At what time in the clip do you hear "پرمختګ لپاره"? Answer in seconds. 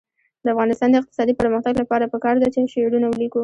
1.41-2.11